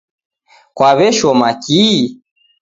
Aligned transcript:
Kwaw'eshoma 0.77 1.47
kihi? 1.63 2.01